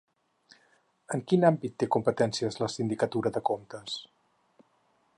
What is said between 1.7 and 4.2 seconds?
té competències la sindicatura de comptes?